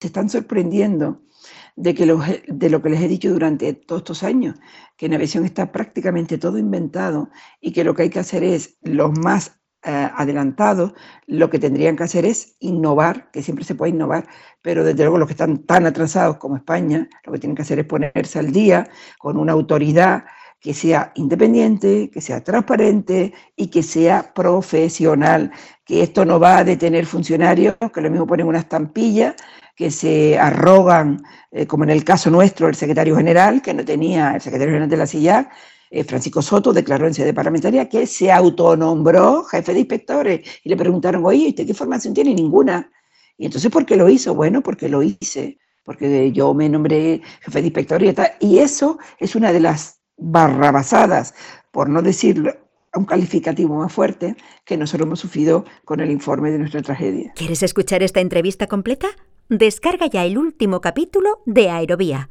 [0.00, 1.22] se están sorprendiendo
[1.76, 2.06] de, que
[2.48, 4.56] de lo que les he dicho durante todos estos años,
[4.96, 7.30] que en aviación está prácticamente todo inventado
[7.60, 10.92] y que lo que hay que hacer es los más eh, adelantados,
[11.26, 14.26] lo que tendrían que hacer es innovar, que siempre se puede innovar,
[14.60, 17.78] pero desde luego los que están tan atrasados como España, lo que tienen que hacer
[17.78, 18.88] es ponerse al día
[19.18, 20.24] con una autoridad
[20.60, 25.50] que sea independiente, que sea transparente y que sea profesional,
[25.86, 29.34] que esto no va a detener funcionarios que lo mismo ponen una estampilla,
[29.80, 34.32] que se arrogan, eh, como en el caso nuestro, el secretario general, que no tenía,
[34.34, 35.50] el secretario general de la SIAC,
[35.90, 40.76] eh, Francisco Soto, declaró en sede parlamentaria que se autonombró jefe de inspectores y le
[40.76, 42.34] preguntaron, oye, ¿usted qué formación tiene?
[42.34, 42.92] Ninguna.
[43.38, 44.34] Y entonces, ¿por qué lo hizo?
[44.34, 48.32] Bueno, porque lo hice, porque yo me nombré jefe de inspectores y tal.
[48.38, 51.32] Y eso es una de las barrabasadas,
[51.72, 52.54] por no decir
[52.94, 57.32] un calificativo más fuerte, que nosotros hemos sufrido con el informe de nuestra tragedia.
[57.34, 59.08] ¿Quieres escuchar esta entrevista completa?
[59.50, 62.30] Descarga ya el último capítulo de Aerovía